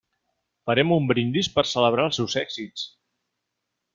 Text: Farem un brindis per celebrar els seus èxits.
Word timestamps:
Farem 0.69 0.93
un 0.95 1.09
brindis 1.11 1.49
per 1.57 1.65
celebrar 1.73 2.07
els 2.11 2.19
seus 2.21 2.37
èxits. 2.43 2.87